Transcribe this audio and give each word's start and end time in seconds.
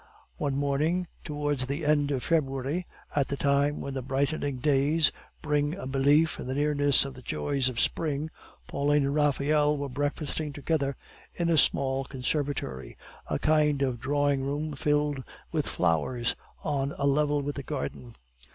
One 0.37 0.55
morning 0.57 1.05
towards 1.23 1.67
the 1.67 1.85
end 1.85 2.09
of 2.09 2.23
February, 2.23 2.87
at 3.15 3.27
the 3.27 3.37
time 3.37 3.81
when 3.81 3.93
the 3.93 4.01
brightening 4.01 4.57
days 4.57 5.11
bring 5.43 5.75
a 5.75 5.85
belief 5.85 6.39
in 6.39 6.47
the 6.47 6.55
nearness 6.55 7.05
of 7.05 7.13
the 7.13 7.21
joys 7.21 7.69
of 7.69 7.79
spring, 7.79 8.31
Pauline 8.67 9.05
and 9.05 9.13
Raphael 9.13 9.77
were 9.77 9.89
breakfasting 9.89 10.53
together 10.53 10.95
in 11.35 11.49
a 11.49 11.55
small 11.55 12.03
conservatory, 12.03 12.97
a 13.29 13.37
kind 13.37 13.83
of 13.83 13.99
drawing 13.99 14.43
room 14.43 14.73
filled 14.73 15.23
with 15.51 15.67
flowers, 15.67 16.35
on 16.63 16.95
a 16.97 17.05
level 17.05 17.43
with 17.43 17.57
the 17.57 17.61
garden. 17.61 18.15